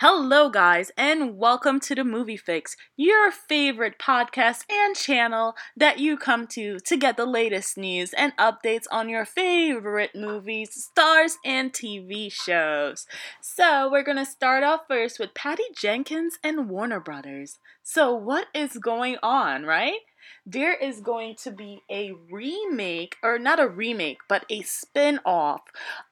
[0.00, 6.16] Hello, guys, and welcome to the Movie Fix, your favorite podcast and channel that you
[6.16, 11.74] come to to get the latest news and updates on your favorite movies, stars, and
[11.74, 13.06] TV shows.
[13.42, 17.58] So, we're gonna start off first with Patty Jenkins and Warner Brothers.
[17.82, 20.00] So, what is going on, right?
[20.44, 25.62] There is going to be a remake, or not a remake, but a spin off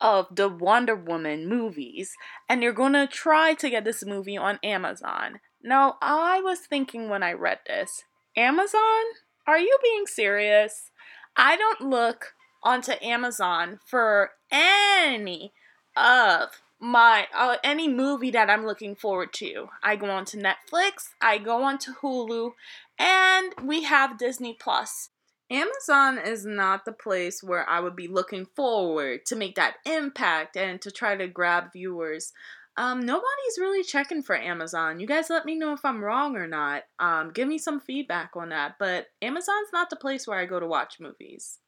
[0.00, 2.12] of the Wonder Woman movies.
[2.48, 5.40] And you're going to try to get this movie on Amazon.
[5.62, 8.04] Now, I was thinking when I read this
[8.36, 9.04] Amazon?
[9.46, 10.90] Are you being serious?
[11.36, 15.52] I don't look onto Amazon for any
[15.96, 19.68] of my uh, any movie that I'm looking forward to.
[19.82, 22.52] I go on to Netflix, I go on to Hulu,
[22.98, 25.10] and we have Disney Plus.
[25.50, 30.56] Amazon is not the place where I would be looking forward to make that impact
[30.56, 32.32] and to try to grab viewers.
[32.76, 35.00] Um, nobody's really checking for Amazon.
[35.00, 36.84] You guys let me know if I'm wrong or not.
[37.00, 38.76] Um, give me some feedback on that.
[38.78, 41.58] But Amazon's not the place where I go to watch movies.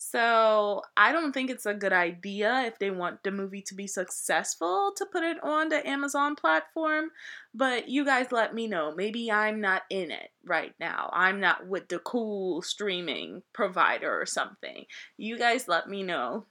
[0.00, 3.88] So I don't think it's a good idea if they want the movie to be
[3.88, 7.10] successful to put it on the Amazon platform.
[7.52, 8.94] But you guys let me know.
[8.94, 11.10] Maybe I'm not in it right now.
[11.12, 14.86] I'm not with the cool streaming provider or something.
[15.16, 16.46] You guys let me know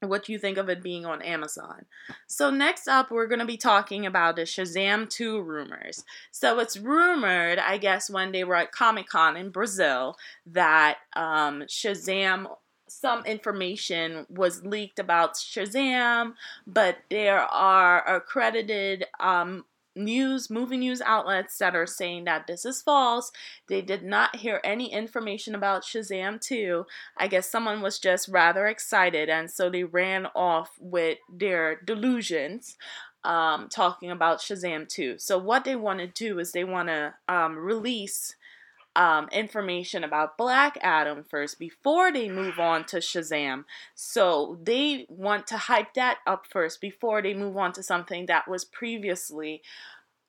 [0.00, 1.86] what you think of it being on Amazon.
[2.26, 6.04] So next up, we're going to be talking about the Shazam 2 rumors.
[6.30, 11.62] So it's rumored, I guess, when they were at Comic Con in Brazil, that um,
[11.62, 12.46] Shazam
[12.88, 16.34] some information was leaked about Shazam,
[16.66, 19.64] but there are accredited um,
[19.96, 23.32] news, movie news outlets that are saying that this is false.
[23.68, 26.86] They did not hear any information about Shazam 2.
[27.16, 32.76] I guess someone was just rather excited, and so they ran off with their delusions.
[33.24, 35.16] Um, talking about Shazam 2.
[35.18, 38.36] So, what they want to do is they want to um, release
[38.96, 43.64] um, information about Black Adam first before they move on to Shazam.
[43.94, 48.48] So they want to hype that up first before they move on to something that
[48.48, 49.62] was previously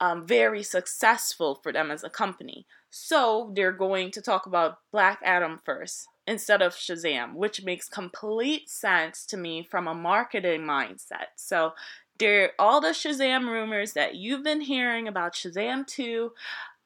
[0.02, 2.68] um, very successful for them as a company.
[2.90, 8.70] So they're going to talk about Black Adam first instead of Shazam, which makes complete
[8.70, 11.28] sense to me from a marketing mindset.
[11.38, 11.72] So
[12.20, 16.32] there all the Shazam rumors that you've been hearing about Shazam 2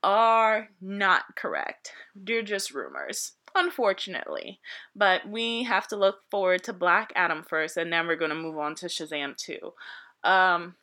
[0.03, 1.91] are not correct.
[2.15, 4.59] They're just rumors, unfortunately.
[4.95, 8.35] But we have to look forward to Black Adam first, and then we're going to
[8.35, 9.73] move on to Shazam 2.
[10.23, 10.75] Um,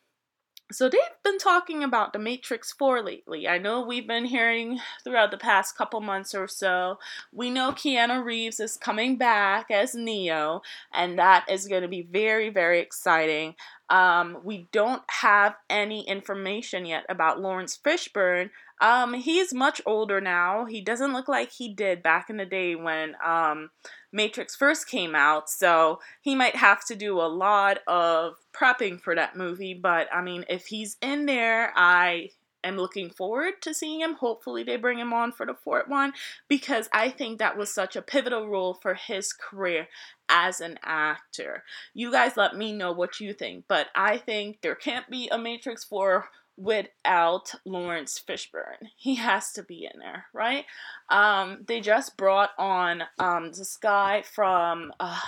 [0.71, 3.49] so they've been talking about the Matrix 4 lately.
[3.49, 6.99] I know we've been hearing throughout the past couple months or so.
[7.33, 10.61] We know Keanu Reeves is coming back as Neo,
[10.93, 13.55] and that is going to be very, very exciting.
[13.89, 18.51] Um, we don't have any information yet about Laurence Fishburne.
[18.81, 20.67] Um, he's much older now.
[20.67, 23.71] He doesn't look like he did back in the day when um,
[24.13, 29.15] Matrix first came out, so he might have to do a lot of prepping for
[29.15, 29.75] that movie.
[29.75, 32.31] But I mean, if he's in there, I
[32.65, 34.15] am looking forward to seeing him.
[34.15, 36.13] Hopefully, they bring him on for the fourth one
[36.49, 39.89] because I think that was such a pivotal role for his career
[40.29, 41.65] as an actor.
[41.95, 45.39] You guys let me know what you think, but I think there can't be a
[45.39, 48.91] Matrix 4 without Laurence Fishburne.
[48.97, 50.65] He has to be in there, right?
[51.09, 54.93] Um, they just brought on um, this guy from.
[54.99, 55.21] Uh,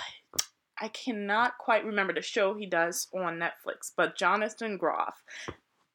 [0.79, 5.23] I cannot quite remember the show he does on Netflix, but Jonathan Groff.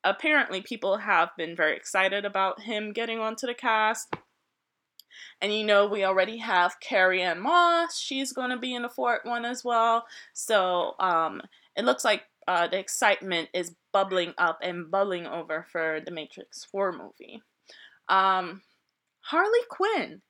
[0.05, 4.15] Apparently, people have been very excited about him getting onto the cast.
[5.41, 7.99] And you know, we already have Carrie-Anne Moss.
[7.99, 10.07] She's going to be in the fourth one as well.
[10.33, 11.43] So um,
[11.77, 16.65] it looks like uh, the excitement is bubbling up and bubbling over for the Matrix
[16.65, 17.43] 4 movie.
[18.09, 18.63] Um,
[19.21, 20.23] Harley Quinn.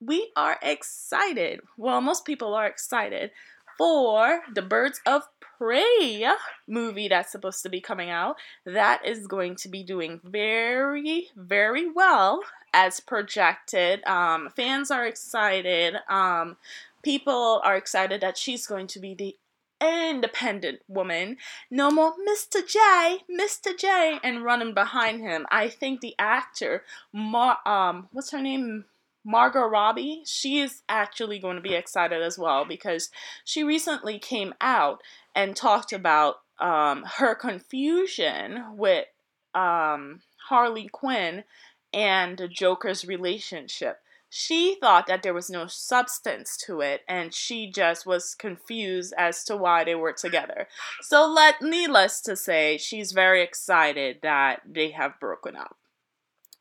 [0.00, 1.60] We are excited.
[1.76, 3.32] Well, most people are excited
[3.76, 6.28] for the Birds of Prey
[6.68, 8.36] movie that's supposed to be coming out.
[8.64, 12.42] That is going to be doing very, very well
[12.72, 14.04] as projected.
[14.06, 15.96] Um, fans are excited.
[16.08, 16.56] Um,
[17.02, 19.36] people are excited that she's going to be the
[19.80, 21.36] independent woman.
[21.70, 22.66] No more Mr.
[22.66, 23.76] J, Mr.
[23.76, 25.46] J, and running behind him.
[25.50, 26.82] I think the actor,
[27.12, 28.84] Mar- um, what's her name?
[29.24, 33.10] Margot Robbie, she is actually going to be excited as well because
[33.44, 35.02] she recently came out
[35.34, 39.06] and talked about um, her confusion with
[39.54, 41.44] um, Harley Quinn
[41.92, 44.00] and the Joker's relationship.
[44.28, 49.44] She thought that there was no substance to it and she just was confused as
[49.44, 50.68] to why they were together.
[51.00, 55.76] So let needless to say, she's very excited that they have broken up.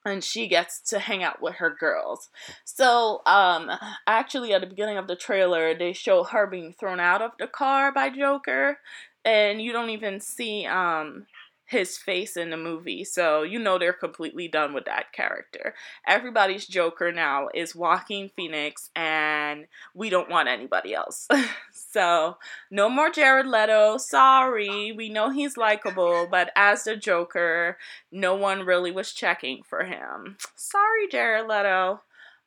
[0.06, 2.30] And she gets to hang out with her girls.
[2.64, 3.70] So, um,
[4.06, 7.48] actually, at the beginning of the trailer, they show her being thrown out of the
[7.48, 8.80] car by Joker,
[9.26, 11.26] and you don't even see um
[11.68, 13.04] his face in the movie.
[13.04, 15.76] So you know they're completely done with that character.
[16.08, 21.28] Everybody's Joker now is Joaquin Phoenix, and we don't want anybody else.
[21.72, 22.38] so
[22.72, 23.98] no more Jared Leto.
[23.98, 27.78] Sorry, we know he's likable, but as the Joker,
[28.12, 30.38] no one really was checking for him.
[30.56, 32.02] Sorry, Jared Leto.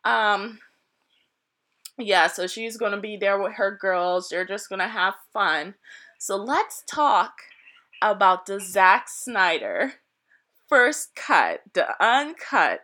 [0.04, 0.58] Um.
[1.98, 4.30] Yeah, so she's gonna be there with her girls.
[4.30, 5.74] They're just gonna have fun.
[6.18, 7.42] So let's talk
[8.02, 9.94] about the Zack Snyder
[10.68, 12.80] first cut, the uncut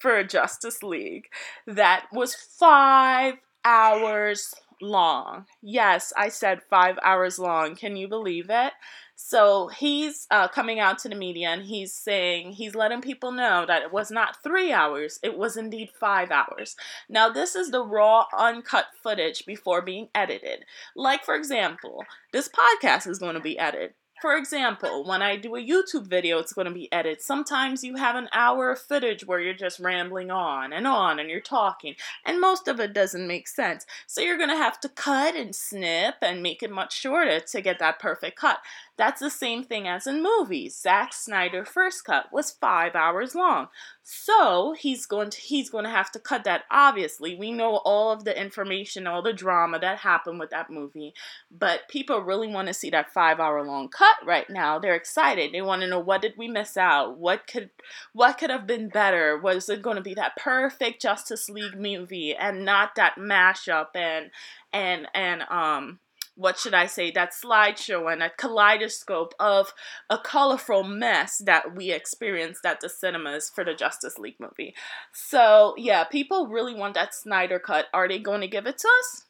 [0.00, 1.26] for Justice League
[1.66, 3.34] that was five
[3.64, 5.46] hours long.
[5.62, 7.74] Yes, I said five hours long.
[7.74, 8.72] Can you believe it?
[9.16, 13.64] So he's uh, coming out to the media and he's saying, he's letting people know
[13.66, 16.74] that it was not three hours, it was indeed five hours.
[17.08, 20.64] Now, this is the raw, uncut footage before being edited.
[20.96, 23.94] Like, for example, this podcast is going to be edited.
[24.22, 27.20] For example, when I do a YouTube video, it's going to be edited.
[27.20, 31.28] Sometimes you have an hour of footage where you're just rambling on and on and
[31.28, 31.94] you're talking,
[32.24, 33.84] and most of it doesn't make sense.
[34.06, 37.60] So you're going to have to cut and snip and make it much shorter to
[37.60, 38.60] get that perfect cut.
[38.96, 40.78] That's the same thing as in movies.
[40.80, 43.68] Zack Snyder first cut was five hours long.
[44.04, 46.64] So he's going to he's going to have to cut that.
[46.70, 51.12] Obviously, we know all of the information, all the drama that happened with that movie,
[51.50, 54.78] but people really want to see that five hour long cut right now.
[54.78, 55.52] They're excited.
[55.52, 57.18] They want to know what did we miss out?
[57.18, 57.70] What could
[58.12, 59.36] what could have been better?
[59.36, 64.30] Was it going to be that perfect Justice League movie and not that mashup and
[64.72, 65.98] and and um
[66.36, 69.72] what should I say, that slideshow and a kaleidoscope of
[70.10, 74.74] a colorful mess that we experienced at the cinemas for the Justice League movie.
[75.12, 77.86] So, yeah, people really want that Snyder cut.
[77.94, 79.26] Are they going to give it to us?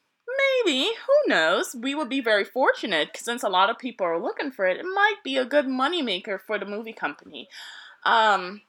[0.64, 0.86] Maybe.
[0.86, 1.76] Who knows?
[1.78, 4.78] We would be very fortunate since a lot of people are looking for it.
[4.78, 7.48] It might be a good moneymaker for the movie company.
[8.04, 8.62] Um,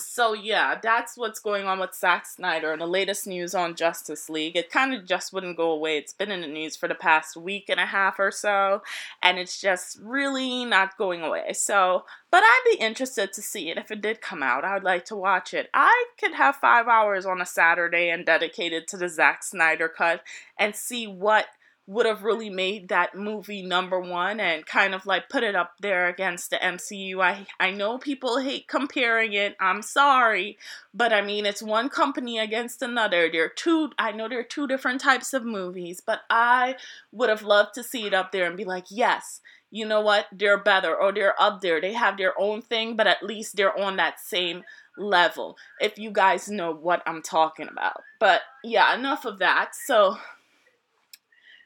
[0.00, 4.30] so yeah, that's what's going on with Zack Snyder and the latest news on Justice
[4.30, 4.56] League.
[4.56, 5.98] It kind of just wouldn't go away.
[5.98, 8.82] It's been in the news for the past week and a half or so,
[9.22, 11.52] and it's just really not going away.
[11.52, 14.64] So, but I'd be interested to see it if it did come out.
[14.64, 15.68] I'd like to watch it.
[15.74, 19.88] I could have five hours on a Saturday and dedicate it to the Zack Snyder
[19.88, 20.22] cut
[20.58, 21.46] and see what
[21.86, 25.74] would have really made that movie number one and kind of like put it up
[25.80, 27.20] there against the MCU.
[27.20, 29.56] I I know people hate comparing it.
[29.58, 30.58] I'm sorry,
[30.94, 33.28] but I mean it's one company against another.
[33.30, 36.76] There are two I know there are two different types of movies, but I
[37.10, 39.40] would have loved to see it up there and be like, "Yes,
[39.70, 40.26] you know what?
[40.30, 41.80] They're better or they're up there.
[41.80, 44.62] They have their own thing, but at least they're on that same
[44.96, 48.02] level." If you guys know what I'm talking about.
[48.20, 49.74] But yeah, enough of that.
[49.74, 50.18] So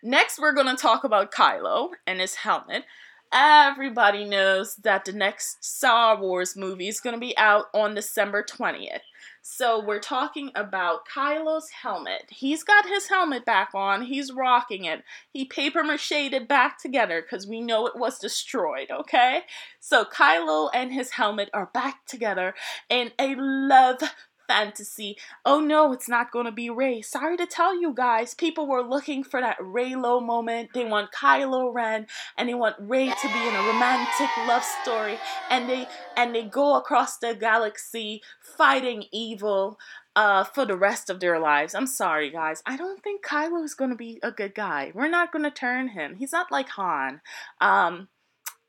[0.02, 2.84] Next, we're going to talk about Kylo and his helmet.
[3.32, 8.44] Everybody knows that the next Star Wars movie is going to be out on December
[8.44, 9.00] 20th.
[9.42, 12.26] So we're talking about Kylo's helmet.
[12.30, 14.02] He's got his helmet back on.
[14.02, 15.02] He's rocking it.
[15.32, 19.42] He paper mache it back together because we know it was destroyed, okay?
[19.80, 22.54] So Kylo and his helmet are back together
[22.88, 24.02] in a love
[24.46, 25.16] fantasy.
[25.44, 27.02] Oh no, it's not going to be Rey.
[27.02, 30.70] Sorry to tell you guys, people were looking for that Reylo moment.
[30.74, 35.18] They want Kylo Ren and they want Rey to be in a romantic love story
[35.50, 35.86] and they
[36.16, 39.78] and they go across the galaxy fighting evil
[40.16, 41.74] uh, for the rest of their lives.
[41.74, 42.62] I'm sorry, guys.
[42.64, 44.90] I don't think Kylo is going to be a good guy.
[44.94, 46.16] We're not going to turn him.
[46.16, 47.20] He's not like Han.
[47.60, 48.08] Um,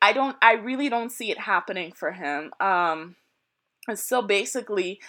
[0.00, 0.36] I don't.
[0.42, 2.52] I really don't see it happening for him.
[2.60, 3.16] Um,
[3.94, 5.00] so basically,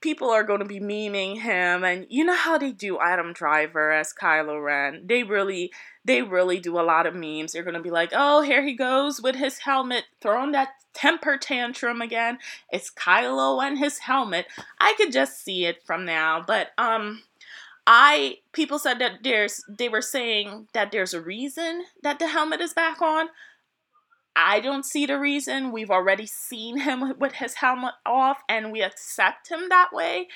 [0.00, 3.90] people are going to be memeing him and you know how they do Adam Driver
[3.90, 5.02] as Kylo Ren.
[5.04, 5.72] They really
[6.04, 7.52] they really do a lot of memes.
[7.52, 11.36] They're going to be like, "Oh, here he goes with his helmet throwing that temper
[11.36, 12.38] tantrum again.
[12.70, 14.46] It's Kylo and his helmet."
[14.78, 17.22] I could just see it from now, but um
[17.86, 22.60] I people said that there's they were saying that there's a reason that the helmet
[22.60, 23.28] is back on.
[24.36, 25.72] I don't see the reason.
[25.72, 30.28] We've already seen him with his helmet off and we accept him that way.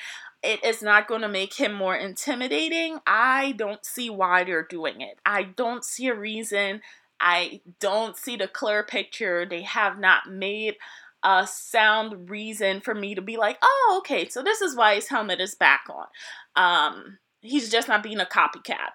[0.43, 3.01] It is not going to make him more intimidating.
[3.07, 5.19] I don't see why they're doing it.
[5.27, 6.81] I don't see a reason.
[7.21, 9.45] I don't see the clear picture.
[9.45, 10.77] They have not made
[11.25, 15.09] a sound reason for me to be like, oh, okay, so this is why his
[15.09, 16.07] helmet is back on.
[16.55, 18.95] Um, he's just not being a copycat.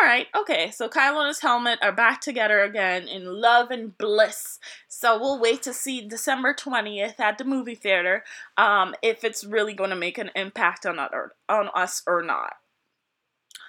[0.00, 3.96] All right, okay, so Kylo and his helmet are back together again in love and
[3.98, 4.58] bliss.
[4.88, 8.24] So we'll wait to see December 20th at the movie theater
[8.56, 12.54] um, if it's really going to make an impact on, other, on us or not.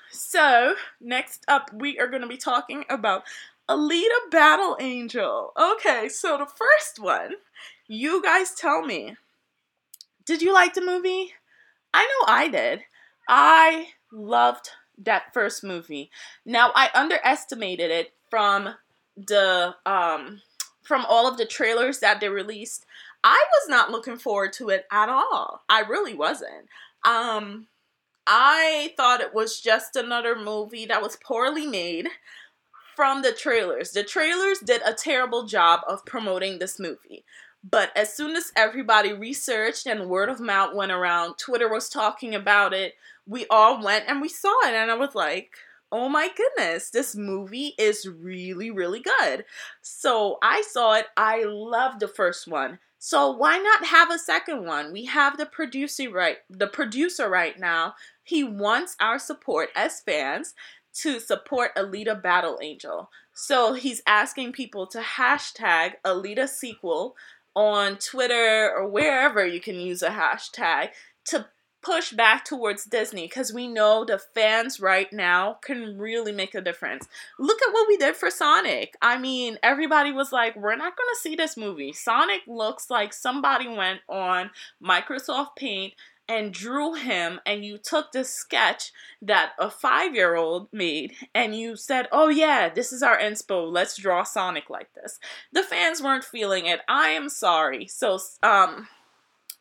[0.10, 3.24] So, next up, we are going to be talking about
[3.70, 5.52] Alita Battle Angel.
[5.60, 7.34] Okay, so the first one,
[7.88, 9.18] you guys tell me.
[10.26, 11.34] Did you like the movie?
[11.94, 12.82] I know I did.
[13.28, 16.10] I loved that first movie.
[16.46, 18.76] Now I underestimated it from
[19.16, 20.42] the um
[20.82, 22.86] from all of the trailers that they released.
[23.24, 25.64] I was not looking forward to it at all.
[25.70, 26.68] I really wasn't.
[27.06, 27.68] Um
[28.26, 32.08] I thought it was just another movie that was poorly made
[32.96, 33.92] from the trailers.
[33.92, 37.26] The trailers did a terrible job of promoting this movie.
[37.70, 42.36] But as soon as everybody researched and word of mouth went around, Twitter was talking
[42.36, 42.94] about it,
[43.26, 44.74] we all went and we saw it.
[44.74, 45.52] And I was like,
[45.92, 49.46] oh my goodness, this movie is really, really good.
[49.82, 51.06] So I saw it.
[51.16, 52.80] I loved the first one.
[52.98, 54.94] So why not have a second one?
[54.94, 57.96] We have the producer right the producer right now.
[58.24, 60.54] He wants our support as fans
[61.02, 63.10] to support Alita Battle Angel.
[63.34, 67.16] So he's asking people to hashtag Alita sequel
[67.56, 70.90] on Twitter or wherever you can use a hashtag
[71.26, 71.48] to
[71.84, 76.62] push back towards Disney because we know the fans right now can really make a
[76.62, 77.08] difference.
[77.38, 78.96] Look at what we did for Sonic.
[79.02, 81.94] I mean, everybody was like, we're not going to see this movie.
[81.94, 85.94] Sonic looks like somebody went on Microsoft Paint
[86.28, 91.56] and drew him and you took the sketch that a five year old made and
[91.56, 95.20] you said, oh yeah, this is our inspo, let's draw Sonic like this.
[95.52, 96.80] The fans weren't feeling it.
[96.88, 97.88] I am sorry.
[97.88, 98.88] So, um,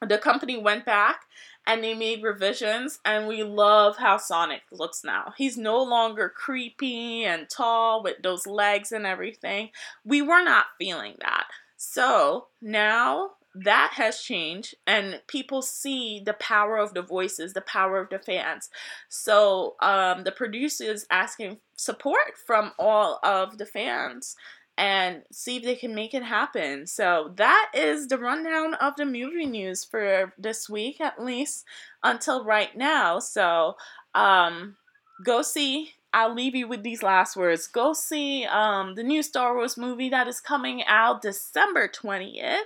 [0.00, 1.22] the company went back
[1.66, 5.33] and they made revisions and we love how Sonic looks now.
[5.37, 9.71] He's no longer creepy and tall with those legs and everything.
[10.04, 11.47] We were not feeling that.
[11.76, 17.99] So now that has changed and people see the power of the voices the power
[18.00, 18.71] of the fans
[19.11, 24.37] so um, the producers asking support from all of the fans
[24.78, 29.04] and see if they can make it happen so that is the rundown of the
[29.04, 31.64] movie news for this week at least
[32.02, 33.76] until right now so
[34.14, 34.76] um,
[35.24, 37.66] go see I'll leave you with these last words.
[37.66, 42.58] Go see um, the new Star Wars movie that is coming out December 20th.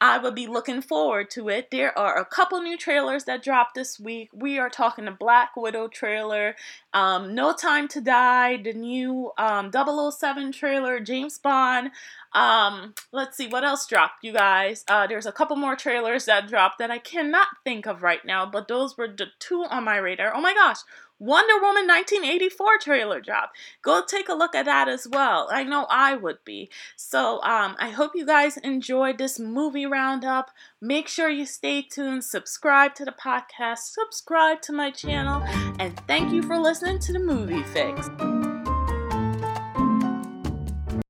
[0.00, 1.72] I will be looking forward to it.
[1.72, 4.30] There are a couple new trailers that dropped this week.
[4.32, 6.54] We are talking the Black Widow trailer,
[6.94, 11.90] um, No Time to Die, the new um, 007 trailer, James Bond.
[12.32, 14.84] Um, let's see what else dropped, you guys.
[14.88, 18.46] Uh, there's a couple more trailers that dropped that I cannot think of right now,
[18.46, 20.34] but those were the two on my radar.
[20.34, 20.78] Oh my gosh,
[21.20, 23.52] Wonder Woman 1984 trailer drop.
[23.82, 25.48] Go take a look at that as well.
[25.50, 26.70] I know I would be.
[26.96, 30.50] So um, I hope you guys enjoyed this movie roundup.
[30.84, 35.42] Make sure you stay tuned, subscribe to the podcast, subscribe to my channel,
[35.78, 38.10] and thank you for listening to the Movie Fix.